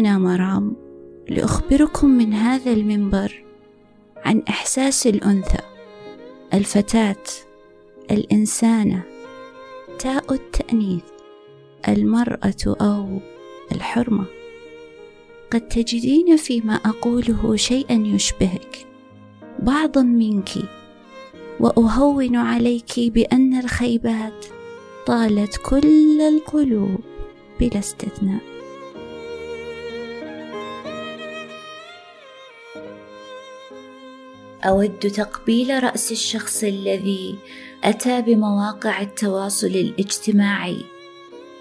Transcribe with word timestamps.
هنا 0.00 0.18
مرام 0.18 0.76
لأخبركم 1.28 2.08
من 2.08 2.32
هذا 2.32 2.72
المنبر 2.72 3.44
عن 4.16 4.42
إحساس 4.48 5.06
الأنثى 5.06 5.62
الفتاة 6.54 7.24
الإنسانة 8.10 9.02
تاء 9.98 10.32
التأنيث 10.32 11.02
المرأة 11.88 12.76
أو 12.80 13.18
الحرمة. 13.72 14.24
قد 15.50 15.68
تجدين 15.68 16.36
فيما 16.36 16.74
أقوله 16.74 17.56
شيئا 17.56 17.94
يشبهك 17.94 18.86
بعضا 19.58 20.02
منك 20.02 20.50
وأهون 21.60 22.36
عليك 22.36 23.00
بأن 23.00 23.58
الخيبات 23.60 24.46
طالت 25.06 25.56
كل 25.56 26.20
القلوب 26.20 27.00
بلا 27.60 27.78
استثناء. 27.78 28.49
أود 34.64 34.98
تقبيل 34.98 35.82
رأس 35.82 36.12
الشخص 36.12 36.64
الذي 36.64 37.38
أتى 37.84 38.22
بمواقع 38.22 39.02
التواصل 39.02 39.66
الاجتماعي 39.66 40.84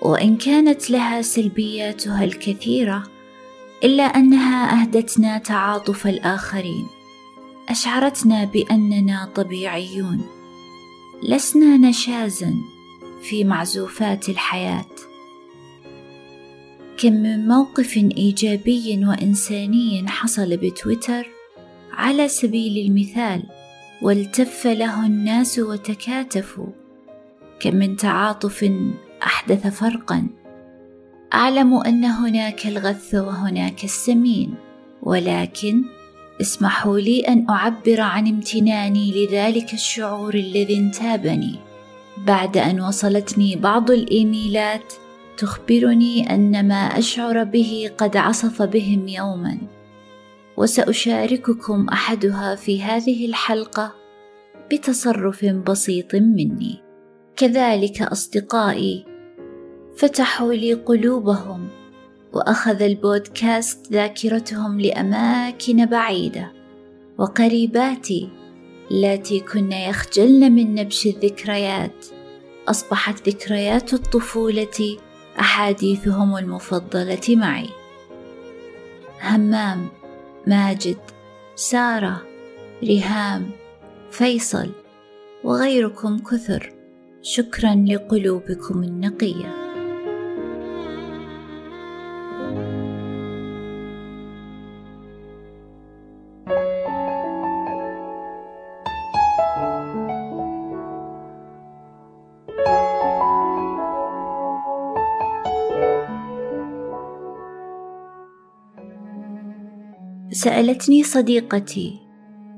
وإن 0.02 0.38
كانت 0.38 0.90
لها 0.90 1.22
سلبياتها 1.22 2.24
الكثيرة 2.24 3.04
إلا 3.84 4.04
أنها 4.04 4.82
أهدتنا 4.82 5.38
تعاطف 5.38 6.08
الآخرين. 6.08 6.88
أشعرتنا 7.70 8.46
بأننا 8.46 9.30
طبيعيون. 9.36 10.22
لسنا 11.24 11.78
نشازا 11.78 12.54
في 13.22 13.44
معزوفات 13.44 14.30
الحياة. 14.30 14.86
كم 16.98 17.14
من 17.14 17.48
موقف 17.48 17.98
إيجابي 17.98 19.06
وإنساني 19.06 20.08
حصل 20.08 20.58
بتويتر 20.58 21.39
على 22.00 22.28
سبيل 22.28 22.86
المثال 22.86 23.44
والتف 24.02 24.68
له 24.68 25.06
الناس 25.06 25.60
وتكاتفوا 25.60 26.68
كم 27.60 27.76
من 27.76 27.96
تعاطف 27.96 28.72
أحدث 29.24 29.68
فرقا. 29.68 30.28
أعلم 31.34 31.74
أن 31.74 32.06
هناك 32.06 32.68
الغث 32.68 33.16
وهناك 33.16 33.84
السمين 33.84 34.54
ولكن 35.04 35.84
اسمحوا 36.42 37.00
لي 37.00 37.20
أن 37.20 37.50
أعبر 37.50 38.02
عن 38.02 38.28
امتناني 38.28 39.26
لذلك 39.26 39.74
الشعور 39.74 40.34
الذي 40.34 40.78
انتابني. 40.78 41.56
بعد 42.28 42.58
أن 42.58 42.82
وصلتني 42.82 43.56
بعض 43.56 43.92
الإيميلات 43.92 44.94
تخبرني 45.38 46.36
أن 46.36 46.68
ما 46.68 46.98
أشعر 46.98 47.44
به 47.44 47.92
قد 47.98 48.18
عصف 48.18 48.62
بهم 48.62 49.08
يوما. 49.08 49.79
وسأشارككم 50.60 51.88
أحدها 51.90 52.56
في 52.56 52.82
هذه 52.82 53.26
الحلقة 53.26 53.96
بتصرف 54.72 55.46
بسيط 55.46 56.16
مني. 56.16 56.84
كذلك 57.36 58.02
أصدقائي 58.02 59.06
فتحوا 59.98 60.54
لي 60.54 60.74
قلوبهم 60.74 61.68
وأخذ 62.34 62.82
البودكاست 62.82 63.92
ذاكرتهم 63.92 64.82
لأماكن 64.82 65.86
بعيدة 65.86 66.52
وقريباتي 67.18 68.30
اللاتي 68.92 69.40
كن 69.40 69.72
يخجلن 69.72 70.52
من 70.52 70.76
نبش 70.76 71.08
الذكريات. 71.08 72.06
أصبحت 72.68 73.30
ذكريات 73.30 73.94
الطفولة 73.94 74.98
أحاديثهم 75.40 76.38
المفضلة 76.38 77.36
معي. 77.36 77.70
همام 79.22 79.99
ماجد 80.50 80.98
سارة 81.56 82.22
ريهام 82.84 83.52
فيصل 84.12 84.70
وغيركم 85.44 86.20
كثر. 86.20 86.74
شكرا 87.22 87.76
لقلوبكم 87.76 88.84
النقية. 88.84 89.69
سألتني 110.40 111.04
صديقتي 111.04 112.00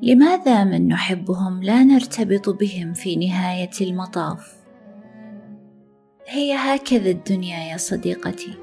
لماذا 0.02 0.64
من 0.64 0.88
نحبهم 0.88 1.64
لا 1.64 1.84
نرتبط 1.84 2.50
بهم 2.50 2.94
في 2.94 3.16
نهاية 3.16 3.70
المطاف؟ 3.82 4.54
هي 6.28 6.54
هكذا 6.54 7.10
الدنيا 7.10 7.72
يا 7.72 7.78
صديقتي. 7.78 8.54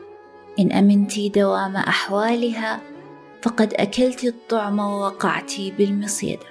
إن 0.58 0.72
أمنت 0.72 1.20
دوام 1.20 1.76
أحوالها 1.76 2.80
فقد 3.42 3.74
أكلت 3.74 4.24
الطعم 4.24 4.78
ووقعت 4.78 5.52
بالمصيدة. 5.78 6.46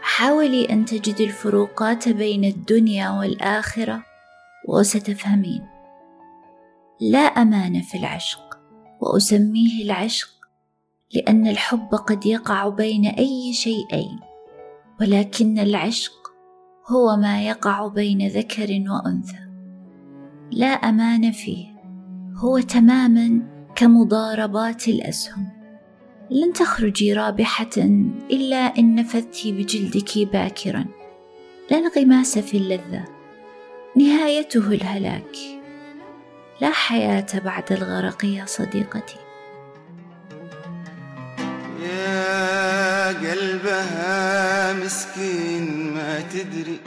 حاولي 0.00 0.64
أن 0.64 0.84
تجدي 0.84 1.24
الفروقات 1.24 2.08
بين 2.08 2.44
الدنيا 2.44 3.10
والآخرة 3.10 4.02
وستفهمين. 4.68 5.66
لا 7.00 7.18
أمان 7.18 7.80
في 7.80 7.98
العشق 7.98 8.58
وأسميه 9.00 9.84
العشق 9.84 10.33
لأن 11.12 11.46
الحب 11.46 11.94
قد 11.94 12.26
يقع 12.26 12.68
بين 12.68 13.06
أي 13.06 13.52
شيئين 13.52 14.20
ولكن 15.00 15.58
العشق 15.58 16.12
هو 16.90 17.16
ما 17.16 17.46
يقع 17.46 17.86
بين 17.86 18.28
ذكر 18.28 18.84
وأنثى. 18.88 19.44
لا 20.50 20.66
أمان 20.66 21.32
فيه 21.32 21.66
هو 22.36 22.58
تماما 22.58 23.42
كمضاربات 23.74 24.88
الأسهم. 24.88 25.48
لن 26.30 26.52
تخرجي 26.52 27.12
رابحة 27.12 27.76
إلا 28.30 28.78
إن 28.78 28.94
نفذت 28.94 29.46
بجلدك 29.46 30.18
باكرا. 30.32 30.84
لا 31.70 31.78
انغماس 31.78 32.38
في 32.38 32.56
اللذة 32.56 33.04
نهايته 33.96 34.72
الهلاك. 34.72 35.36
لا 36.60 36.70
حياة 36.70 37.26
بعد 37.44 37.72
الغرق 37.72 38.24
يا 38.24 38.44
صديقتي. 38.46 39.23
قلبها 43.30 44.72
مسكين 44.72 45.94
ما 45.94 46.20
تدري 46.20 46.80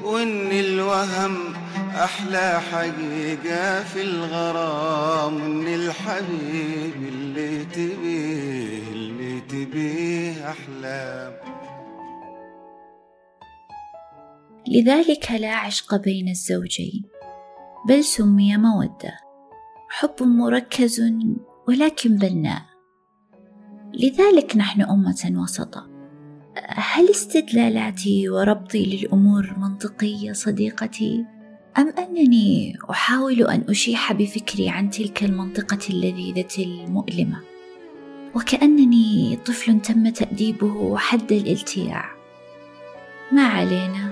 وإن 0.03 0.53
الوهم 0.53 1.55
أحلى 1.95 2.61
حقيقة 2.73 3.85
في 3.85 4.03
الغرام 4.03 5.37
وإن 5.37 5.75
الحبيب 5.75 6.97
اللي 7.09 7.65
تبيه 7.65 8.93
اللي 8.93 9.41
تبيه 9.41 10.51
أحلام 10.51 11.33
لذلك 14.69 15.31
لا 15.31 15.55
عشق 15.55 15.95
بين 15.97 16.29
الزوجين. 16.29 17.03
بل 17.89 18.05
سمي 18.05 18.57
موده. 18.57 19.17
حب 19.89 20.23
مركز 20.23 21.01
ولكن 21.69 22.17
بناء 22.17 22.63
لذلك 23.95 24.57
نحن 24.57 24.83
أمة 24.83 25.33
وسطا. 25.43 25.87
هل 26.67 27.11
استدلالاتي 27.11 28.29
وربطي 28.29 28.97
للأمور 28.97 29.55
منطقية 29.59 30.33
صديقتي؟ 30.33 31.25
أم 31.79 31.89
أنني 31.89 32.77
أحاول 32.91 33.43
أن 33.43 33.65
أشيح 33.69 34.13
بفكري 34.13 34.69
عن 34.69 34.91
تلك 34.91 35.25
المنطقة 35.25 35.79
اللذيذة 35.91 36.55
المؤلمة؟ 36.59 37.41
وكأنني 38.35 39.39
طفل 39.47 39.81
تم 39.81 40.09
تأديبه 40.09 40.97
حد 40.97 41.33
الالتياع. 41.33 42.11
ما 43.33 43.47
علينا؟ 43.47 44.04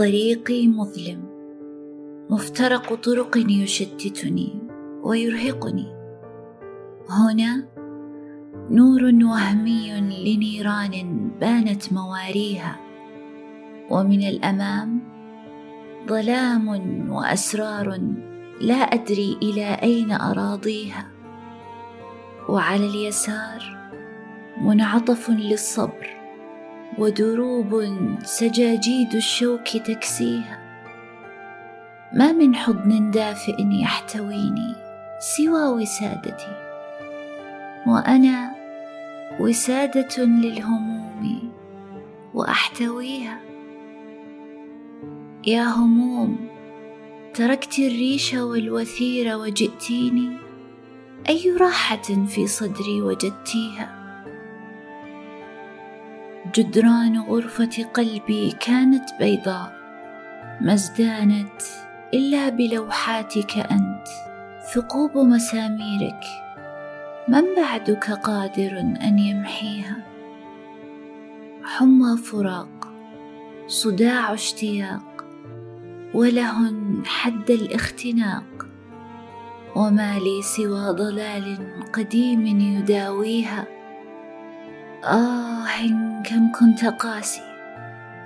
طريقي 0.00 0.68
مظلم. 0.68 1.24
مفترق 2.30 2.94
طرق 2.94 3.36
يشتتني 3.36 4.58
ويرهقني. 5.02 5.86
هنا 7.10 7.68
نور 8.70 9.02
وهمي 9.04 10.00
لنيران 10.00 11.30
بانت 11.40 11.92
مواريها. 11.92 12.80
ومن 13.90 14.22
الأمام 14.22 15.00
ظلام 16.08 16.68
وأسرار 17.10 18.00
لا 18.60 18.74
أدري 18.74 19.38
إلى 19.42 19.74
أين 19.74 20.12
أراضيها. 20.12 21.06
وعلى 22.48 22.86
اليسار 22.86 23.90
منعطف 24.60 25.30
للصبر. 25.30 26.19
ودروب 27.00 27.84
سجاجيد 28.22 29.14
الشوك 29.14 29.68
تكسيها 29.68 30.58
ما 32.12 32.32
من 32.32 32.54
حضن 32.54 33.10
دافئ 33.10 33.56
يحتويني 33.58 34.74
سوى 35.18 35.68
وسادتي 35.68 36.56
وأنا 37.86 38.54
وسادة 39.40 40.24
للهموم 40.24 41.52
وأحتويها. 42.34 43.40
يا 45.46 45.64
هموم 45.64 46.36
تركت 47.34 47.78
الريش 47.78 48.34
والوثير 48.34 49.36
وجئتيني 49.36 50.36
أي 51.28 51.56
راحة 51.60 52.26
في 52.26 52.46
صدري 52.46 53.02
وجدتيها؟ 53.02 53.99
جدران 56.54 57.18
غرفة 57.18 57.84
قلبي 57.94 58.50
كانت 58.50 59.04
بيضاء 59.18 59.72
ما 60.60 60.74
ازدانت 60.74 61.62
إلا 62.14 62.48
بلوحاتك 62.48 63.58
أنت. 63.58 64.06
ثقوب 64.74 65.18
مساميرك 65.18 66.20
من 67.28 67.42
بعدك 67.56 68.10
قادر 68.10 68.80
أن 68.80 69.18
يمحيها؟ 69.18 69.96
حمى 71.64 72.16
فراق 72.16 72.92
صداع 73.66 74.34
اشتياق 74.34 75.24
وله 76.14 76.72
حد 77.04 77.50
الاختناق. 77.50 78.66
وما 79.76 80.18
لي 80.18 80.42
سوى 80.42 80.92
ضلال 80.92 81.58
قديم 81.92 82.46
يداويها؟ 82.46 83.79
آه 85.04 85.66
كم 86.24 86.52
كنت 86.52 86.84
قاسي 86.84 87.42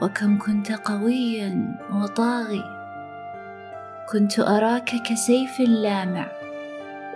وكم 0.02 0.38
كنت 0.38 0.72
قويا 0.72 1.78
وطاغي. 1.92 2.64
كنت 4.12 4.38
أراك 4.38 4.90
كسيف 5.06 5.60
لامع 5.60 6.26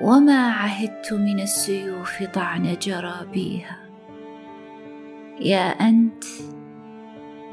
وما 0.01 0.51
عهدت 0.51 1.13
من 1.13 1.41
السيوف 1.41 2.23
طعن 2.23 2.77
جرابيها. 2.83 3.79
يا 5.41 5.67
أنت 5.69 6.25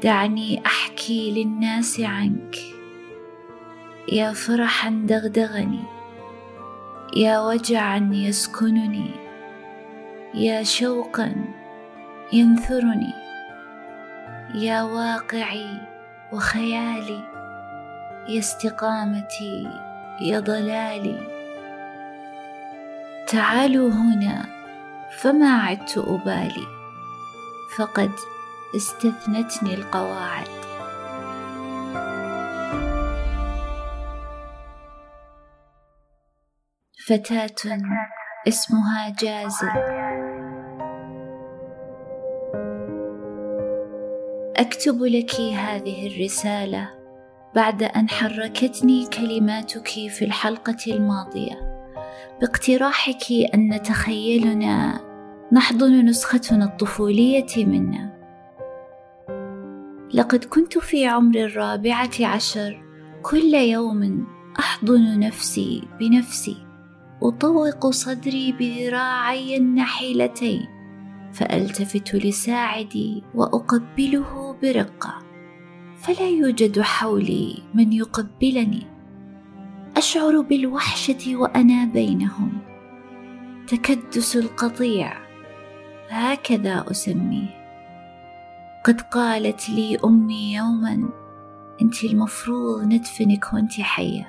دعني 0.02 0.66
أحكي 0.66 1.30
للناس 1.30 2.00
عنك. 2.00 2.56
يا 4.12 4.32
فرحا 4.32 4.90
دغدغني 4.90 5.84
يا 7.16 7.40
وجعا 7.40 8.10
يسكنني. 8.12 9.10
يا 10.34 10.62
شوقا 10.62 11.55
ينثرني 12.32 13.14
يا 14.54 14.82
واقعي 14.82 15.80
وخيالي 16.32 17.20
يا 18.28 18.38
استقامتي 18.38 19.70
يا 20.20 20.40
ضلالي. 20.40 21.18
تعالوا 23.28 23.90
هنا 23.90 24.44
فما 25.18 25.60
عدت 25.60 25.98
أبالي 25.98 26.66
فقد 27.76 28.10
استثنتني 28.76 29.74
القواعد. 29.74 30.48
فتاة 37.06 37.78
اسمها 38.48 39.08
جازل 39.18 40.05
أكتب 44.56 45.02
لك 45.02 45.40
هذه 45.40 46.06
الرسالة 46.06 46.88
بعد 47.54 47.82
أن 47.82 48.08
حركتني 48.08 49.06
كلماتك 49.06 49.88
في 49.88 50.24
الحلقة 50.24 50.76
الماضية. 50.86 51.86
باقتراحك 52.40 53.32
أن 53.54 53.74
نتخيلنا 53.74 55.00
نحضن 55.52 56.04
نسختنا 56.04 56.64
الطفولية 56.64 57.46
منا. 57.56 58.16
لقد 60.14 60.44
كنت 60.44 60.78
في 60.78 61.06
عمر 61.06 61.36
الرابعة 61.36 62.10
عشر 62.20 62.82
كل 63.22 63.54
يوم 63.54 64.26
أحضن 64.58 65.18
نفسي 65.18 65.82
بنفسي 66.00 66.56
أطوق 67.22 67.90
صدري 67.90 68.52
بذراعي 68.52 69.56
النحيلتين 69.56 70.75
فألتفت 71.36 72.14
لساعدي 72.14 73.22
وأقبله 73.34 74.56
برقة. 74.62 75.14
فلا 75.96 76.28
يوجد 76.28 76.80
حولي 76.80 77.62
من 77.74 77.92
يقبلني. 77.92 78.86
أشعر 79.96 80.40
بالوحشة 80.40 81.36
وأنا 81.36 81.84
بينهم. 81.84 82.58
تكدس 83.68 84.36
القطيع. 84.36 85.18
هكذا 86.08 86.84
أسميه. 86.90 87.66
قد 88.84 89.00
قالت 89.00 89.70
لي 89.70 89.98
أمي 90.04 90.54
يوما 90.54 91.08
أنت 91.82 92.04
المفروض 92.04 92.84
ندفنك 92.84 93.52
وأنت 93.52 93.80
حية. 93.80 94.26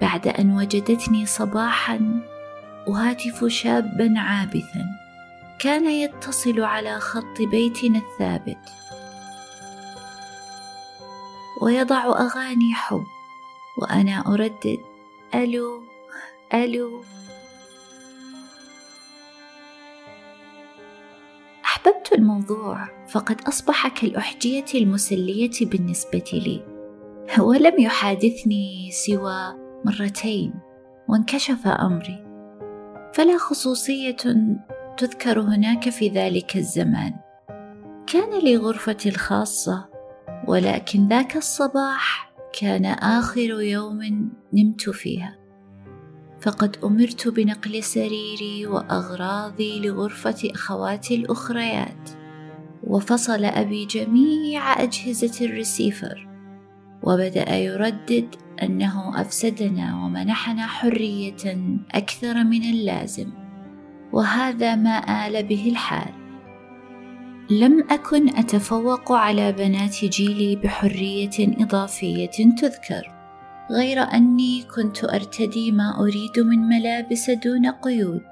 بعد 0.00 0.28
أن 0.28 0.56
وجدتني 0.56 1.26
صباحا 1.26 2.20
أهاتف 2.88 3.44
شابا 3.46 4.14
عابثا. 4.16 5.03
كان 5.60 5.86
يتصل 5.90 6.60
على 6.60 7.00
خط 7.00 7.40
بيتنا 7.40 7.98
الثابت. 7.98 8.68
ويضع 11.62 12.04
أغاني 12.04 12.74
حب 12.74 13.04
وأنا 13.78 14.24
أردد 14.26 14.78
ألو 15.34 15.82
ألو. 16.54 17.02
أحببت 21.64 22.12
الموضوع 22.12 23.06
فقد 23.08 23.40
أصبح 23.40 23.88
كالأحجية 23.88 24.64
المسلية 24.74 25.50
بالنسبة 25.60 26.24
لي. 26.32 26.64
ولم 27.38 27.80
يحادثني 27.80 28.90
سوى 28.90 29.54
مرتين 29.84 30.54
وانكشف 31.08 31.66
أمري. 31.66 32.24
فلا 33.14 33.38
خصوصية 33.38 34.16
تذكر 34.96 35.40
هناك 35.40 35.90
في 35.90 36.08
ذلك 36.08 36.56
الزمان. 36.56 37.14
كان 38.06 38.38
لي 38.42 38.56
غرفتي 38.56 39.08
الخاصة 39.08 39.88
ولكن 40.46 41.08
ذاك 41.08 41.36
الصباح 41.36 42.34
كان 42.60 42.84
آخر 42.84 43.60
يوم 43.60 44.30
نمت 44.52 44.90
فيها. 44.90 45.38
فقد 46.40 46.76
أمرت 46.84 47.28
بنقل 47.28 47.82
سريري 47.82 48.66
وأغراضي 48.66 49.80
لغرفة 49.80 50.50
أخواتي 50.54 51.14
الأخريات 51.14 52.10
وفصل 52.84 53.44
أبي 53.44 53.86
جميع 53.86 54.82
أجهزة 54.82 55.46
الريسيفر 55.46 56.28
وبدأ 57.02 57.56
يردد 57.56 58.34
أنه 58.62 59.20
أفسدنا 59.20 60.04
ومنحنا 60.04 60.66
حرية 60.66 61.58
أكثر 61.90 62.44
من 62.44 62.62
اللازم. 62.62 63.43
وهذا 64.14 64.74
ما 64.74 65.26
آل 65.26 65.42
به 65.42 65.68
الحال. 65.70 66.12
لم 67.50 67.84
أكن 67.90 68.28
أتفوق 68.28 69.12
على 69.12 69.52
بنات 69.52 70.04
جيلي 70.04 70.56
بحرية 70.56 71.38
إضافية 71.38 72.30
تذكر 72.30 73.12
غير 73.70 74.02
أني 74.02 74.62
كنت 74.62 75.04
أرتدي 75.04 75.72
ما 75.72 76.00
أريد 76.00 76.38
من 76.38 76.58
ملابس 76.68 77.30
دون 77.30 77.66
قيود. 77.66 78.24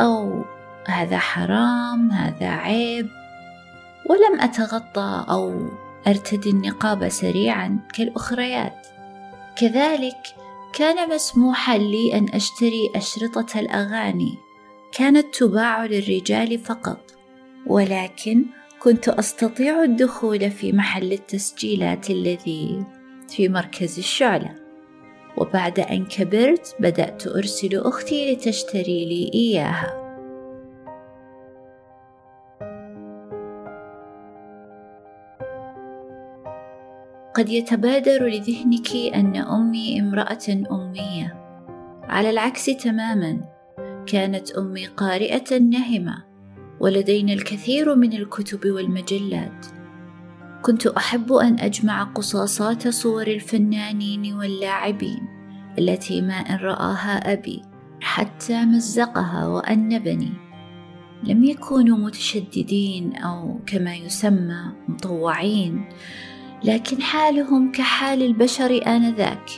أو 0.00 0.44
هذا 0.86 1.18
حرام 1.18 2.10
هذا 2.10 2.48
عيب. 2.48 3.08
ولم 4.10 4.40
أتغطى 4.40 5.24
أو 5.30 5.68
أرتدي 6.06 6.50
النقاب 6.50 7.08
سريعا 7.08 7.78
كالأخريات. 7.94 8.86
كذلك 9.56 10.22
كان 10.72 11.14
مسموحا 11.14 11.78
لي 11.78 12.18
أن 12.18 12.28
أشتري 12.34 12.90
أشرطة 12.96 13.60
الأغاني. 13.60 14.49
كانت 14.92 15.34
تباع 15.34 15.84
للرجال 15.84 16.58
فقط 16.58 17.14
ولكن 17.66 18.44
كنت 18.78 19.08
أستطيع 19.08 19.82
الدخول 19.82 20.50
في 20.50 20.72
محل 20.72 21.12
التسجيلات 21.12 22.10
الذي 22.10 22.86
في 23.28 23.48
مركز 23.48 23.98
الشعلة. 23.98 24.54
وبعد 25.36 25.80
أن 25.80 26.04
كبرت 26.04 26.76
بدأت 26.80 27.26
أرسل 27.26 27.76
أختي 27.76 28.32
لتشتري 28.32 29.04
لي 29.04 29.30
إياها. 29.34 30.00
قد 37.34 37.48
يتبادر 37.48 38.26
لذهنك 38.26 39.14
أن 39.14 39.36
أمي 39.36 40.00
امرأة 40.00 40.64
أمية. 40.70 41.40
على 42.08 42.30
العكس 42.30 42.64
تماما 42.64 43.49
كانت 44.06 44.50
أمي 44.50 44.86
قارئة 44.86 45.58
نهمة 45.58 46.24
ولدينا 46.80 47.32
الكثير 47.32 47.94
من 47.94 48.12
الكتب 48.12 48.70
والمجلات. 48.70 49.66
كنت 50.62 50.86
أحب 50.86 51.32
أن 51.32 51.60
أجمع 51.60 52.02
قصاصات 52.02 52.88
صور 52.88 53.26
الفنانين 53.26 54.34
واللاعبين 54.34 55.20
التي 55.78 56.20
ما 56.20 56.34
إن 56.34 56.56
رآها 56.56 57.32
أبي 57.32 57.62
حتى 58.00 58.64
مزقها 58.64 59.46
وانبني 59.46 60.32
لم 61.24 61.44
يكونوا 61.44 61.98
متشددين 61.98 63.16
أو 63.16 63.60
كما 63.66 63.94
يسمى 63.94 64.62
مطوعين 64.88 65.84
لكن 66.64 67.02
حالهم 67.02 67.72
كحال 67.72 68.22
البشر 68.22 68.86
آنذاك 68.86 69.50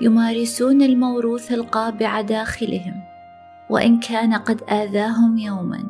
يمارسون 0.00 0.82
الموروث 0.82 1.52
القابع 1.52 2.20
داخلهم. 2.20 3.11
وإن 3.72 4.00
كان 4.00 4.34
قد 4.34 4.62
آذاهم 4.62 5.38
يوما. 5.38 5.84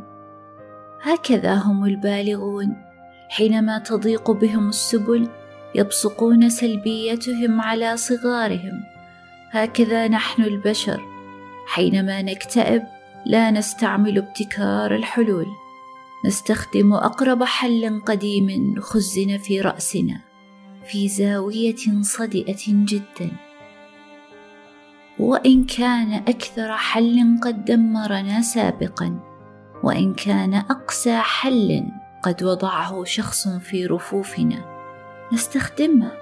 هكذا 1.02 1.54
هم 1.54 1.84
البالغون. 1.84 2.76
حينما 3.28 3.78
تضيق 3.78 4.30
بهم 4.30 4.68
السبل 4.68 5.28
يبصقون 5.74 6.48
سلبيتهم 6.48 7.60
على 7.60 7.96
صغارهم. 7.96 8.82
هكذا 9.50 10.08
نحن 10.08 10.42
البشر. 10.42 11.02
حينما 11.66 12.22
نكتئب 12.22 12.82
لا 13.26 13.50
نستعمل 13.50 14.18
ابتكار 14.18 14.94
الحلول. 14.94 15.46
نستخدم 16.26 16.92
أقرب 16.92 17.44
حل 17.44 18.02
قديم 18.06 18.74
خزن 18.80 19.38
في 19.38 19.60
رأسنا 19.60 20.20
في 20.86 21.08
زاوية 21.08 22.02
صدئة 22.02 22.64
جدا. 22.68 23.30
وإن 25.18 25.64
كان 25.64 26.12
أكثر 26.12 26.76
حل 26.76 27.38
قد 27.42 27.64
دمرنا 27.64 28.42
سابقا 28.42 29.20
وإن 29.82 30.14
كان 30.14 30.54
أقسى 30.54 31.18
حل 31.18 31.84
قد 32.22 32.42
وضعه 32.42 33.04
شخص 33.04 33.48
في 33.48 33.86
رفوفنا. 33.86 34.64
نستخدمه. 35.32 36.12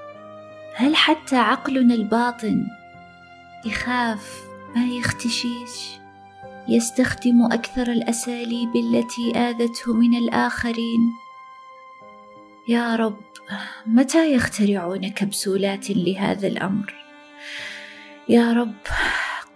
هل 0.76 0.97
حتى 0.97 1.37
عقلنا 1.37 1.94
الباطن 1.94 2.66
يخاف 3.66 4.44
ما 4.76 4.87
يختشيش؟ 4.87 6.00
يستخدم 6.68 7.44
أكثر 7.52 7.82
الأساليب 7.82 8.76
التي 8.76 9.38
آذته 9.38 9.94
من 9.94 10.14
الآخرين. 10.14 11.00
يا 12.68 12.97
رب 12.97 13.20
متى 13.87 14.35
يخترعون 14.35 15.09
كبسولات 15.09 15.90
لهذا 15.90 16.47
الأمر؟ 16.49 17.09
يا 18.30 18.52
رب 18.52 18.75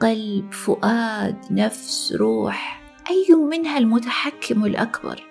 قلب 0.00 0.52
فؤاد 0.52 1.37
نفس 1.50 2.12
روح 2.12 2.83
أي 3.11 3.35
منها 3.35 3.78
المتحكم 3.78 4.64
الأكبر 4.64 5.23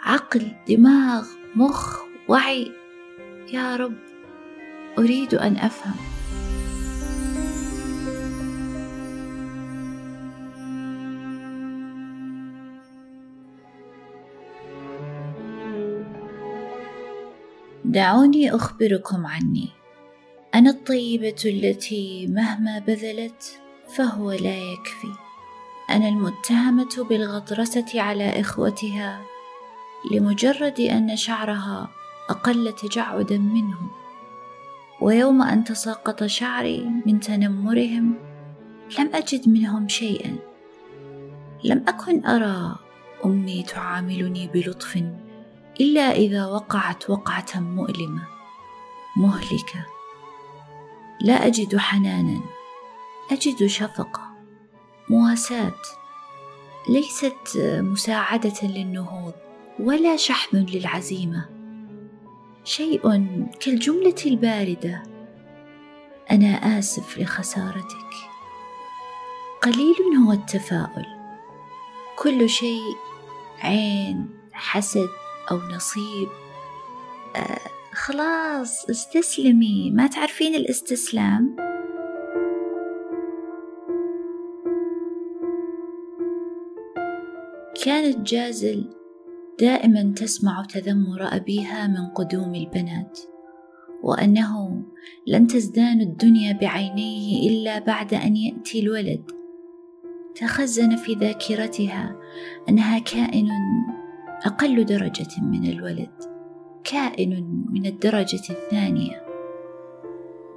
عقل 0.00 0.52
دماغ 0.68 1.26
مخ 1.56 2.00
وعي. 2.28 2.72
يا 3.52 3.76
رب 3.76 3.98
أريد 4.98 5.34
أن 5.34 5.56
أفهم. 5.56 5.94
دعوني 17.84 18.54
أخبركم 18.54 19.26
عني. 19.26 19.81
أنا 20.54 20.70
الطيبة 20.70 21.42
التي 21.44 22.26
مهما 22.26 22.78
بذلت 22.78 23.60
فهو 23.96 24.32
لا 24.32 24.56
يكفي. 24.56 25.12
أنا 25.90 26.08
المتهمة 26.08 27.06
بالغطرسة 27.08 28.02
على 28.02 28.40
إخوتها 28.40 29.22
لمجرد 30.10 30.80
أن 30.80 31.16
شعرها 31.16 31.90
أقل 32.30 32.72
تجعدا 32.72 33.38
منه. 33.38 33.90
ويوم 35.00 35.42
أن 35.42 35.64
تساقط 35.64 36.24
شعري 36.24 36.90
من 37.06 37.20
تنمرهم 37.20 38.14
لم 38.98 39.10
أجد 39.14 39.48
منهم 39.48 39.88
شيئا. 39.88 40.36
لم 41.64 41.84
أكن 41.88 42.26
أرى 42.26 42.76
أمي 43.24 43.62
تعاملني 43.62 44.48
بلطف 44.48 45.02
إلا 45.80 46.10
إذا 46.10 46.46
وقعت 46.46 47.10
وقعة 47.10 47.60
مؤلمة 47.60 48.22
مهلكة. 49.16 49.91
لا 51.22 51.46
أجد 51.46 51.76
حنانا 51.76 52.40
أجد 53.30 53.66
شفقة 53.66 54.22
مواساة. 55.08 55.82
ليست 56.88 57.58
مساعدة 57.58 58.62
للنهوض 58.62 59.34
ولا 59.80 60.16
شحم 60.16 60.56
للعزيمة. 60.56 61.48
شيء 62.64 63.00
كالجملة 63.60 64.14
الباردة 64.26 65.02
أنا 66.30 66.78
آسف 66.78 67.18
لخسارتك. 67.18 68.12
قليل 69.62 69.96
هو 70.26 70.32
التفاؤل 70.32 71.06
كل 72.18 72.48
شيء 72.48 72.96
عين 73.62 74.30
حسد 74.52 75.08
أو 75.50 75.56
نصيب. 75.56 76.28
آه 77.36 77.81
خلاص 77.94 78.90
استسلمي. 78.90 79.90
ما 79.90 80.06
تعرفين 80.06 80.54
الاستسلام؟ 80.54 81.56
كانت 87.84 88.18
جازل 88.18 88.90
دائما 89.60 90.12
تسمع 90.16 90.64
تذمر 90.64 91.36
أبيها 91.36 91.86
من 91.86 92.06
قدوم 92.06 92.54
البنات 92.54 93.20
وأنه 94.02 94.82
لن 95.26 95.46
تزدان 95.46 96.00
الدنيا 96.00 96.52
بعينيه 96.52 97.50
إلا 97.50 97.78
بعد 97.78 98.14
أن 98.14 98.36
يأتي 98.36 98.80
الولد. 98.80 99.30
تخزن 100.34 100.96
في 100.96 101.14
ذاكرتها 101.14 102.16
أنها 102.68 102.98
كائن 102.98 103.48
أقل 104.46 104.84
درجة 104.84 105.42
من 105.42 105.66
الولد. 105.66 106.31
كائن 106.84 107.64
من 107.70 107.86
الدرجة 107.86 108.50
الثانية. 108.50 109.26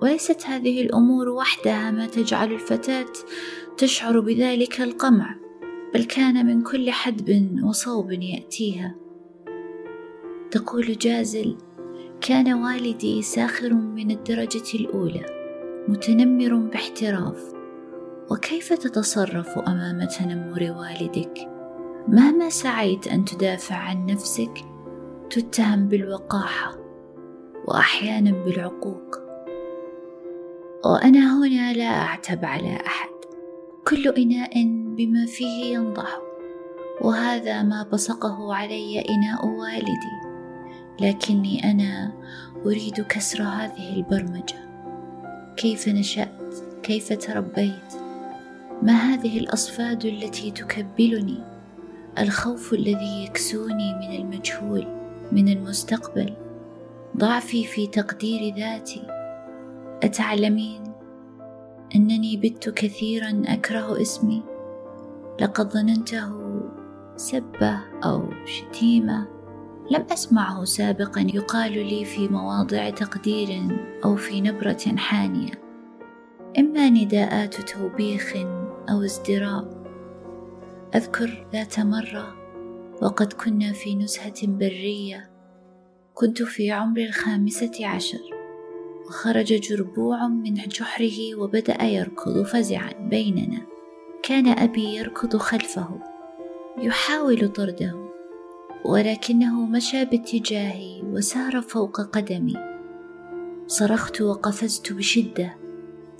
وليست 0.01 0.45
هذه 0.45 0.81
الأمور 0.81 1.29
وحدها 1.29 1.91
ما 1.91 2.07
تجعل 2.07 2.53
الفتاة 2.53 3.13
تشعر 3.77 4.19
بذلك 4.19 4.81
القمع 4.81 5.35
بل 5.93 6.03
كان 6.03 6.45
من 6.45 6.61
كل 6.61 6.91
حدب 6.91 7.59
وصوب 7.63 8.11
يأتيها. 8.11 8.95
تقول 10.51 10.97
جازل 10.97 11.57
كان 12.21 12.53
والدي 12.53 13.21
ساخر 13.21 13.73
من 13.73 14.11
الدرجة 14.11 14.77
الأولى 14.77 15.25
متنمر 15.87 16.55
باحتراف. 16.55 17.55
وكيف 18.31 18.73
تتصرف 18.73 19.59
أمام 19.59 20.07
تنمر 20.07 20.75
والدك؟ 20.79 21.49
مهما 22.07 22.49
سعيت 22.49 23.07
أن 23.07 23.25
تدافع 23.25 23.75
عن 23.75 24.05
نفسك 24.05 24.74
تتهم 25.29 25.87
بالوقاحة 25.87 26.77
وأحيانا 27.67 28.31
بالعقوق. 28.31 29.19
وأنا 30.85 31.37
هنا 31.37 31.73
لا 31.73 32.01
أعتب 32.01 32.45
على 32.45 32.75
أحد. 32.75 33.09
كل 33.87 34.07
إناء 34.07 34.63
بما 34.97 35.25
فيه 35.25 35.73
ينضح 35.73 36.19
وهذا 37.01 37.63
ما 37.63 37.83
بصقه 37.83 38.55
علي 38.55 38.99
إناء 38.99 39.45
والدي. 39.45 40.35
لكني 41.01 41.71
أنا 41.71 42.13
أريد 42.65 43.01
كسر 43.01 43.43
هذه 43.43 43.93
البرمجة. 43.93 44.69
كيف 45.57 45.87
نشأت؟ 45.87 46.53
كيف 46.83 47.13
تربيت؟ 47.13 47.93
ما 48.81 48.93
هذه 48.93 49.39
الأصفاد 49.39 50.05
التي 50.05 50.51
تكبلني؟ 50.51 51.43
الخوف 52.19 52.73
الذي 52.73 53.23
يكسوني 53.25 53.93
من 53.93 54.15
المجهول؟ 54.15 54.94
من 55.31 55.49
المستقبل. 55.49 56.33
ضعفي 57.17 57.63
في 57.63 57.87
تقدير 57.87 58.55
ذاتي. 58.55 59.07
أتعلمين 60.03 60.83
أنني 61.95 62.37
بت 62.37 62.69
كثيرا 62.69 63.41
أكره 63.47 64.01
اسمي. 64.01 64.43
لقد 65.41 65.73
ظننته 65.73 66.61
سبة 67.15 67.79
أو 68.03 68.29
شتيمة. 68.45 69.27
لم 69.91 70.05
أسمعه 70.11 70.63
سابقا 70.63 71.21
يقال 71.21 71.71
لي 71.71 72.05
في 72.05 72.27
مواضع 72.27 72.89
تقدير 72.89 73.77
أو 74.05 74.15
في 74.15 74.41
نبرة 74.41 74.95
حانية. 74.97 75.51
إما 76.59 76.89
نداءات 76.89 77.55
توبيخ 77.55 78.33
أو 78.89 79.01
ازدراء. 79.03 79.85
أذكر 80.95 81.47
ذات 81.53 81.79
مرة 81.79 82.44
وقد 83.01 83.33
كنا 83.33 83.73
في 83.73 83.95
نزهة 83.95 84.47
برية. 84.47 85.29
كنت 86.13 86.41
في 86.41 86.71
عمر 86.71 87.01
الخامسة 87.01 87.87
عشر. 87.87 88.19
خرج 89.09 89.53
جربوع 89.53 90.27
من 90.27 90.53
جحره 90.53 91.35
وبدأ 91.35 91.83
يركض 91.83 92.43
فزعا 92.43 92.93
بيننا. 92.93 93.61
كان 94.23 94.47
أبي 94.47 94.95
يركض 94.95 95.37
خلفه 95.37 95.99
يحاول 96.77 97.47
طرده 97.49 98.09
ولكنه 98.85 99.65
مشى 99.65 100.05
باتجاهي 100.05 101.01
وسار 101.01 101.61
فوق 101.61 102.01
قدمي. 102.01 102.55
صرخت 103.67 104.21
وقفزت 104.21 104.93
بشدة 104.93 105.55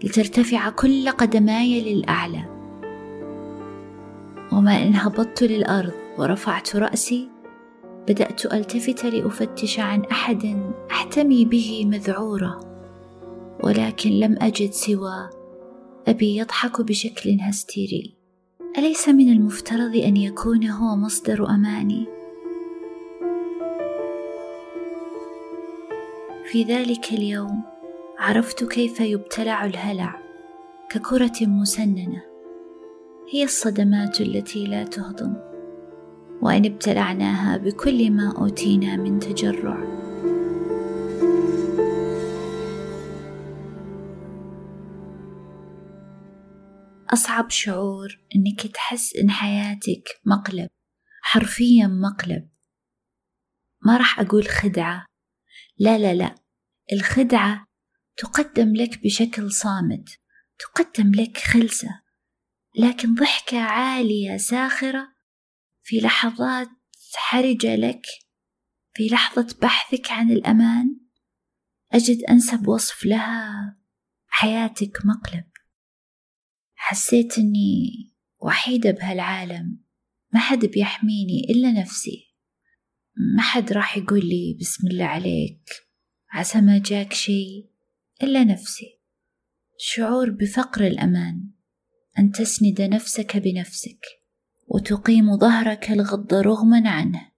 لترتفع 0.03 0.70
كل 0.70 1.10
قدماي 1.10 1.82
للأعلى. 1.82 2.46
وما 4.51 4.84
إن 4.84 4.96
هبطت 4.96 5.44
للأرض. 5.44 6.05
ورفعت 6.18 6.76
رأسي 6.76 7.30
بدأت 8.08 8.46
ألتفت 8.46 9.06
لأفتش 9.06 9.80
عن 9.80 10.04
أحد 10.04 10.72
أحتمي 10.92 11.46
به 11.46 11.86
مذعورة 11.86 12.60
ولكن 13.64 14.10
لم 14.10 14.38
أجد 14.42 14.72
سوى 14.72 15.30
أبي 16.08 16.38
يضحك 16.38 16.82
بشكل 16.82 17.38
هستيري. 17.42 18.16
أليس 18.78 19.10
من 19.10 19.30
المفترض 19.30 19.96
أن 19.96 20.18
يكون 20.18 20.68
هو 20.68 20.96
مصدر 20.96 21.50
أماني؟ 21.50 22.06
في 26.52 26.64
ذلك 26.64 27.14
اليوم 27.14 27.64
عرفت 28.20 28.64
كيف 28.64 29.00
يبتلع 29.00 29.66
الهلع 29.66 30.20
ككرة 30.90 31.42
مسننة. 31.42 32.22
هي 33.30 33.44
الصدمات 33.44 34.22
التي 34.22 34.68
لا 34.68 34.84
تهضم. 34.84 35.55
وإن 36.42 36.65
ابتلعناها 36.65 37.58
بكل 37.58 38.12
ما 38.12 38.38
أوتينا 38.38 38.96
من 38.96 39.20
تجرع. 39.20 39.96
أصعب 47.13 47.50
شعور 47.50 48.20
إنك 48.36 48.68
تحس 48.74 49.15
إن 49.15 49.30
حياتك 49.30 50.10
مقلب 50.25 50.70
حرفيا 51.22 51.88
مقلب. 51.88 52.50
ما 53.86 53.98
راح 53.98 54.20
أقول 54.20 54.48
خدعة. 54.48 55.06
لا 55.77 55.98
لا 55.98 56.13
لا. 56.13 56.36
الخدعة 56.94 57.65
تقدم 58.18 58.75
لك 58.75 59.04
بشكل 59.04 59.51
صامت 59.51 60.10
تقدم 60.60 61.12
لك 61.12 61.38
خلسة 61.38 62.01
لكن 62.80 63.15
ضحكة 63.15 63.60
عالية 63.60 64.38
ساخرة 64.38 65.15
في 65.86 66.00
لحظات 66.00 66.70
حرجة 67.15 67.75
لك 67.75 68.06
في 68.94 69.08
لحظة 69.08 69.58
بحثك 69.62 70.12
عن 70.12 70.32
الأمان 70.32 71.00
أجد 71.92 72.24
أنسب 72.24 72.68
وصف 72.68 73.06
لها 73.06 73.77
حياتك 74.27 74.98
مقلب. 75.06 75.46
حسيت 76.75 77.38
أني 77.38 78.13
وحيدة 78.39 78.92
بهالعالم 78.92 79.80
ما 80.34 80.39
حد 80.39 80.65
بيحميني 80.65 81.48
إلا 81.50 81.72
نفسي. 81.72 82.36
ما 83.36 83.42
حد 83.42 83.74
راح 83.74 83.98
يقول 83.98 84.25
لي 84.30 84.58
بسم 84.60 84.88
الله 84.88 85.06
عليك 85.06 85.70
عسى 86.30 86.62
ما 86.62 86.77
جاك 86.77 87.13
شي 87.13 87.70
إلا 88.24 88.44
نفسي. 88.44 89.00
شعور 89.77 90.30
بفقر 90.30 90.88
الأمان 90.88 91.50
أن 92.20 92.32
تسند 92.32 92.82
نفسك 92.82 93.38
بنفسك. 93.38 94.25
وتقيم 94.68 95.38
ظهرك 95.38 95.92
الغض 95.92 96.34
رغما 96.34 96.90
عنه. 96.90 97.32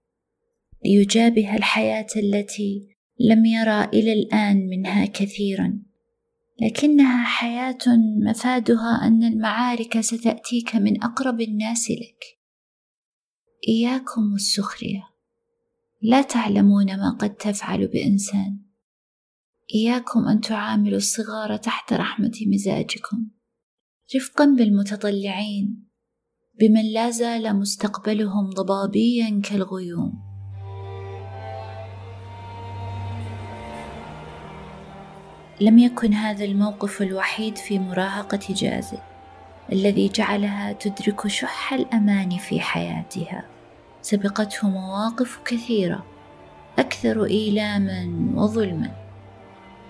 ليجابه 0.86 1.56
الحياة 1.56 2.08
التي 2.16 2.98
لم 3.20 3.46
يرى 3.46 3.84
إلى 3.84 4.14
الآن 4.14 4.68
منها 4.68 5.06
كثيرا. 5.06 5.80
لكنها 6.62 7.24
حياة 7.24 7.98
مفادها 8.30 9.08
أن 9.08 9.24
المعارك 9.24 10.00
ستأتيك 10.00 10.76
من 10.76 11.04
أقرب 11.04 11.42
الناس 11.42 11.92
لك. 11.92 12.24
إياكم 13.68 14.32
والسخرية 14.32 15.04
لا 16.02 16.22
تعلمون 16.22 16.98
ما 16.98 17.10
قد 17.10 17.36
تفعل 17.36 17.88
بإنسان. 17.88 18.60
إياكم 19.76 20.28
أن 20.28 20.42
تعاملوا 20.42 20.98
الصغار 20.98 21.58
تحت 21.58 21.94
رحمة 21.94 22.34
مزاجكم. 22.48 23.28
رفقا 24.16 24.46
بالمتطلعين. 24.46 25.87
بمن 26.60 26.94
لا 26.94 27.10
زال 27.10 27.60
مستقبلهم 27.60 28.50
ضبابيا 28.50 29.42
كالغيوم. 29.44 30.14
لم 35.62 35.80
يكن 35.80 36.14
هذا 36.14 36.46
الموقف 36.46 37.02
الوحيد 37.02 37.58
في 37.58 37.80
مراهقة 37.80 38.40
جازل 38.50 38.98
الذي 39.72 40.08
جعلها 40.08 40.74
تدرك 40.74 41.28
شح 41.28 41.74
الأمان 41.74 42.38
في 42.38 42.60
حياتها. 42.60 43.46
سبقته 44.02 44.70
مواقف 44.70 45.40
كثيرة 45.46 46.06
أكثر 46.80 47.26
إيلاما 47.26 48.32
وظلما. 48.36 48.92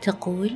تقول 0.01 0.51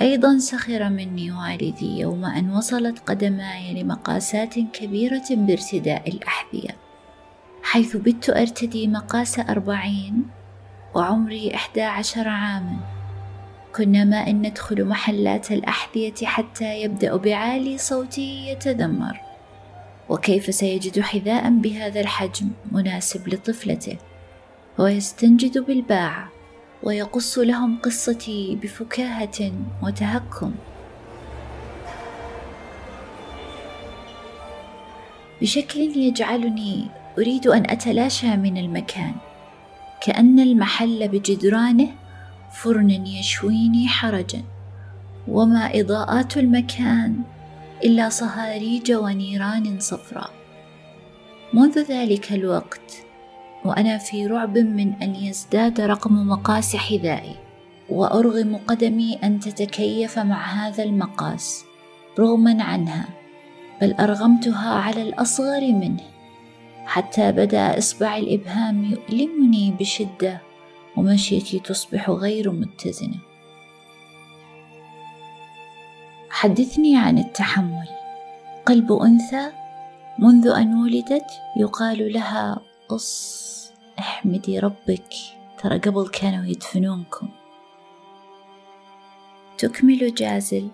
أيضا 0.00 0.38
سخر 0.38 0.88
مني 0.88 1.32
والدي 1.32 1.98
يوم 1.98 2.24
أن 2.24 2.50
وصلت 2.50 2.98
قدماي 2.98 3.82
لمقاسات 3.82 4.54
كبيرة 4.58 5.24
بارتداء 5.30 6.08
الأحذية 6.08 6.76
حيث 7.62 7.96
بت 7.96 8.30
أرتدي 8.30 8.88
مقاس 8.88 9.38
أربعين 9.38 10.24
وعمري 10.94 11.54
إحدى 11.54 11.82
عشر 11.82 12.28
عاما. 12.28 12.76
كنا 13.76 14.04
ما 14.04 14.26
إن 14.26 14.46
ندخل 14.46 14.84
محلات 14.84 15.52
الأحذية 15.52 16.14
حتى 16.24 16.82
يبدأ 16.82 17.16
بعالي 17.16 17.78
صوتي 17.78 18.48
يتذمر. 18.48 19.20
وكيف 20.08 20.54
سيجد 20.54 21.00
حذاء 21.00 21.50
بهذا 21.50 22.00
الحجم 22.00 22.50
مناسب 22.72 23.28
لطفلته؟ 23.28 23.96
ويستنجد 24.78 25.58
بالباعة. 25.58 26.35
ويقص 26.86 27.38
لهم 27.38 27.78
قصتي 27.82 28.58
بفكاهة 28.62 29.52
وتهكم. 29.82 30.54
بشكل 35.42 35.80
يجعلني 35.80 36.86
أريد 37.18 37.46
أن 37.46 37.70
أتلاشى 37.70 38.36
من 38.36 38.58
المكان 38.58 39.14
كأن 40.00 40.40
المحل 40.40 41.08
بجدرانه 41.08 41.88
فرن 42.52 42.90
يشويني 42.90 43.88
حرجا 43.88 44.42
وما 45.28 45.70
إضاءات 45.74 46.36
المكان 46.36 47.22
إلا 47.84 48.08
صهاريج 48.08 48.92
ونيران 48.92 49.80
صفراء. 49.80 50.30
منذ 51.52 51.78
ذلك 51.78 52.32
الوقت 52.32 53.05
وأنا 53.66 53.98
في 53.98 54.26
رعب 54.26 54.58
من 54.58 54.92
أن 55.02 55.14
يزداد 55.14 55.80
رقم 55.80 56.28
مقاس 56.28 56.76
حذائي 56.76 57.36
وأرغم 57.90 58.56
قدمي 58.56 59.14
أن 59.14 59.40
تتكيف 59.40 60.18
مع 60.18 60.44
هذا 60.44 60.82
المقاس 60.82 61.64
رغما 62.18 62.62
عنها 62.62 63.08
بل 63.80 63.92
أرغمتها 63.92 64.70
على 64.74 65.02
الأصغر 65.02 65.60
منه. 65.60 66.02
حتى 66.86 67.32
بدأ 67.32 67.78
إصبع 67.78 68.16
الإبهام 68.16 68.84
يؤلمني 68.84 69.74
بشدة 69.80 70.40
ومشيتي 70.96 71.58
تصبح 71.58 72.10
غير 72.10 72.52
متزنة. 72.52 73.18
حدثني 76.30 76.96
عن 76.96 77.18
التحمل. 77.18 77.88
قلب 78.66 78.92
أنثى 78.92 79.46
منذ 80.18 80.48
أن 80.48 80.74
ولدت 80.74 81.30
يقال 81.56 82.12
لها 82.12 82.60
قص 82.88 83.55
احمدي 83.98 84.58
ربك 84.58 85.08
ترى 85.62 85.78
قبل 85.78 86.08
كانوا 86.08 86.44
يدفنونكم. 86.44 87.28
تكمل 89.58 90.14
جازل 90.14 90.70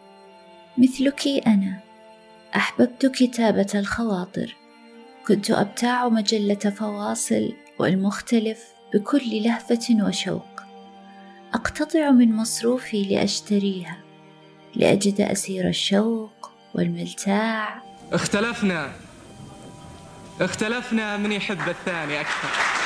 مثلك 0.79 1.29
أنا. 1.47 1.81
أحببت 2.57 3.07
كتابة 3.07 3.71
الخواطر. 3.75 4.57
كنت 5.27 5.51
أبتاع 5.51 6.09
مجلة 6.09 6.55
فواصل 6.55 7.53
والمختلف 7.79 8.65
بكل 8.95 9.43
لهفة 9.43 10.07
وشوق. 10.07 10.61
أقتطع 11.55 12.11
من 12.11 12.37
مصروفي 12.37 13.03
لأشتريها 13.03 13.99
لأجد 14.75 15.21
أسير 15.21 15.69
الشوق 15.69 16.51
والملتاع. 16.75 17.83
اختلفنا 18.13 18.93
اختلفنا 20.41 21.17
من 21.17 21.33
يحب 21.33 21.69
الثاني 21.69 22.21
أكثر. 22.21 22.82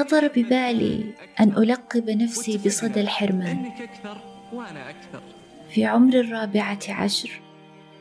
خطر 0.00 0.28
ببالي 0.28 1.14
أن 1.40 1.48
ألقب 1.48 2.10
نفسي 2.10 2.58
بصدى 2.58 3.00
الحرمان. 3.00 3.70
في 5.70 5.84
عمر 5.84 6.20
الرابعة 6.20 6.78
عشر 6.88 7.40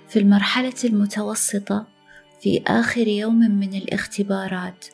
في 0.09 0.19
المرحلة 0.19 0.73
المتوسطة 0.83 1.87
في 2.41 2.63
آخر 2.67 3.07
يوم 3.07 3.39
من 3.39 3.73
الاختبارات 3.73 4.85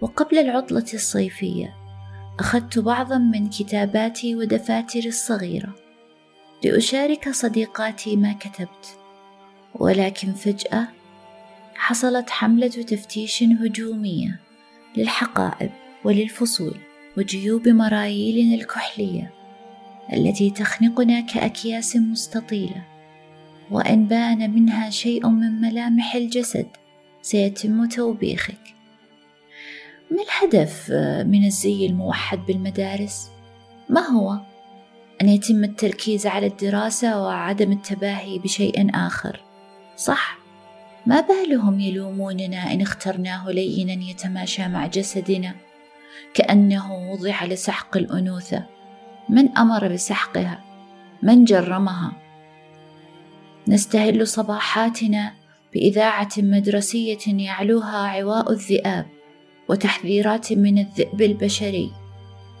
وقبل 0.00 0.38
العطلة 0.38 0.86
الصيفية 0.94 1.74
أخذت 2.40 2.78
بعضا 2.78 3.18
من 3.18 3.48
كتاباتي 3.48 4.36
ودفاتري 4.36 5.08
الصغيرة 5.08 5.74
لأشارك 6.64 7.28
صديقاتي 7.28 8.16
ما 8.16 8.32
كتبت. 8.32 8.98
ولكن 9.74 10.32
فجأة 10.32 10.88
حصلت 11.74 12.30
حملة 12.30 12.68
تفتيش 12.68 13.42
هجومية 13.42 14.40
للحقائب. 14.96 15.70
وللفصول 16.04 16.76
وجيوب 17.18 17.68
مرايلنا 17.68 18.54
الكحلية 18.54 19.30
التي 20.12 20.50
تخنقنا 20.50 21.20
كأكياس 21.20 21.96
مستطيلة 21.96 22.84
وإن 23.70 24.06
بان 24.06 24.50
منها 24.54 24.90
شيء 24.90 25.28
من 25.28 25.60
ملامح 25.60 26.14
الجسد 26.14 26.66
سيتم 27.22 27.88
توبيخك. 27.88 28.74
ما 30.10 30.22
الهدف 30.22 30.90
من 31.26 31.44
الزي 31.44 31.86
الموحد 31.86 32.38
بالمدارس؟ 32.46 33.30
ما 33.88 34.00
هو؟ 34.00 34.38
أن 35.22 35.28
يتم 35.28 35.64
التركيز 35.64 36.26
على 36.26 36.46
الدراسة 36.46 37.22
وعدم 37.22 37.72
التباهي 37.72 38.38
بشيء 38.38 38.90
آخر. 38.94 39.40
صح. 39.96 40.38
ما 41.06 41.20
بالهم 41.20 41.80
يلوموننا 41.80 42.72
إن 42.72 42.80
اخترناه 42.80 43.50
لينا 43.50 44.10
يتماشى 44.10 44.68
مع 44.68 44.86
جسدنا؟ 44.86 45.54
كأنه 46.34 47.12
وضع 47.12 47.44
لسحق 47.44 47.96
الأنوثة. 47.96 48.66
من 49.28 49.58
أمر 49.58 49.88
بسحقها؟ 49.88 50.64
من 51.22 51.44
جرمها؟ 51.44 52.12
نستهل 53.68 54.26
صباحاتنا 54.26 55.32
بإذاعة 55.72 56.28
مدرسية 56.38 57.18
يعلوها 57.26 57.96
عواء 57.96 58.52
الذئاب 58.52 59.06
وتحذيرات 59.68 60.52
من 60.52 60.78
الذئب 60.78 61.22
البشري. 61.22 61.92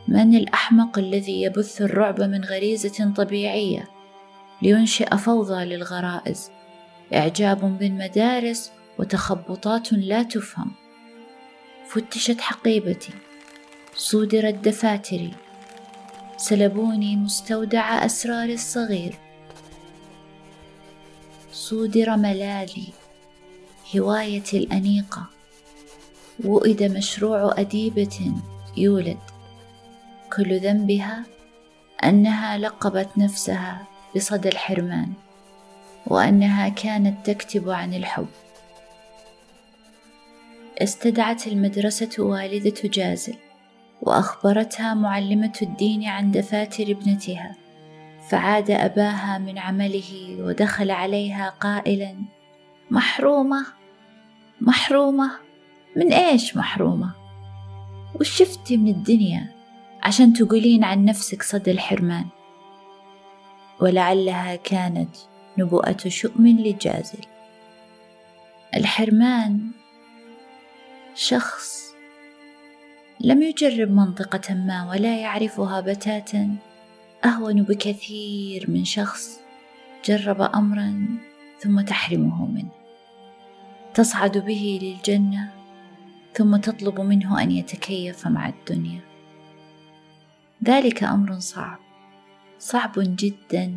من 0.08 0.34
الأحمق 0.34 0.98
الذي 0.98 1.42
يبث 1.42 1.82
الرعب 1.82 2.20
من 2.22 2.44
غريزة 2.44 3.12
طبيعية 3.16 3.88
لينشئ 4.62 5.16
فوضى 5.16 5.64
للغرائز؟ 5.64 6.50
إعجاب 7.14 7.78
بالمدارس 7.78 8.72
وتخبطات 8.98 9.92
لا 9.92 10.22
تفهم. 10.22 10.72
فتشت 11.88 12.40
حقيبتي. 12.40 13.12
صودرت 13.96 14.54
دفاتري 14.54 15.32
سلبوني 16.36 17.16
مستودع 17.16 18.04
اسراري 18.04 18.54
الصغير. 18.54 19.14
صودر 21.52 22.16
ملاذي 22.16 22.92
هوايتي 23.96 24.58
الأنيقة. 24.58 25.26
وئد 26.44 26.82
مشروع 26.82 27.54
أديبة 27.58 28.32
يولد. 28.76 29.18
كل 30.36 30.60
ذنبها 30.60 31.24
أنها 32.04 32.58
لقبت 32.58 33.08
نفسها 33.18 33.86
بصدى 34.16 34.48
الحرمان 34.48 35.12
وأنها 36.06 36.68
كانت 36.68 37.30
تكتب 37.30 37.70
عن 37.70 37.94
الحب. 37.94 38.28
استدعت 40.78 41.46
المدرسة 41.46 42.10
والدة 42.18 42.80
جازل. 42.84 43.36
وأخبرتها 44.02 44.94
معلمة 44.94 45.52
الدين 45.62 46.04
عن 46.04 46.30
دفاتر 46.30 46.84
ابنتها 46.84 47.56
فعاد 48.28 48.70
أباها 48.70 49.38
من 49.38 49.58
عمله 49.58 50.36
ودخل 50.38 50.90
عليها 50.90 51.50
قائلا 51.50 52.16
محرومة 52.90 53.66
محرومة 54.60 55.30
من 55.96 56.12
إيش 56.12 56.56
محرومة؟ 56.56 57.14
وش 58.20 58.38
شفتي 58.38 58.76
من 58.76 58.88
الدنيا 58.88 59.46
عشان 60.02 60.32
تقولين 60.32 60.84
عن 60.84 61.04
نفسك 61.04 61.42
صدى 61.42 61.70
الحرمان؟ 61.70 62.26
ولعلها 63.80 64.56
كانت 64.56 65.16
نبوءة 65.58 66.08
شؤم 66.08 66.48
لجازل 66.48 67.24
الحرمان 68.76 69.70
شخص 71.14 71.89
لم 73.24 73.42
يجرب 73.42 73.90
منطقة 73.90 74.54
ما 74.54 74.90
ولا 74.90 75.20
يعرفها 75.20 75.80
بتاتا. 75.80 76.56
أهون 77.24 77.62
بكثير 77.62 78.70
من 78.70 78.84
شخص 78.84 79.40
جرب 80.04 80.40
أمرا 80.40 81.06
ثم 81.58 81.80
تحرمه 81.80 82.46
منه. 82.46 82.70
تصعد 83.94 84.38
به 84.38 84.78
للجنة 84.82 85.52
ثم 86.34 86.56
تطلب 86.56 87.00
منه 87.00 87.42
أن 87.42 87.50
يتكيف 87.50 88.26
مع 88.26 88.48
الدنيا. 88.48 89.00
ذلك 90.64 91.04
أمر 91.04 91.38
صعب 91.38 91.78
صعب 92.58 92.92
جدا. 92.96 93.72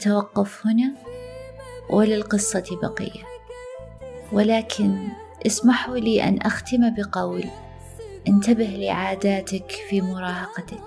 نتوقف 0.00 0.66
هنا 0.66 0.92
وللقصة 1.90 2.78
بقية. 2.82 3.22
ولكن 4.32 5.08
اسمحوا 5.46 5.96
لي 5.96 6.22
أن 6.22 6.38
أختم 6.42 6.94
بقول 6.94 7.44
انتبه 8.28 8.64
لعاداتك 8.64 9.70
في 9.90 10.00
مراهقتك 10.00 10.84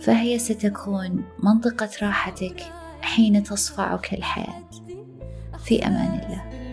فهي 0.00 0.38
ستكون 0.38 1.24
منطقة 1.38 1.88
راحتك 2.02 2.60
حين 3.00 3.42
تصفعك 3.42 4.14
الحياة. 4.14 4.64
في 5.64 5.86
أمان 5.86 6.20
الله. 6.20 6.63